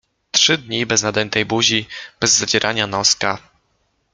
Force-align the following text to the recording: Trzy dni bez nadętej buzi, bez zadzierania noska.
Trzy 0.31 0.57
dni 0.57 0.85
bez 0.85 1.01
nadętej 1.03 1.45
buzi, 1.45 1.87
bez 2.19 2.31
zadzierania 2.37 2.87
noska. 2.87 3.37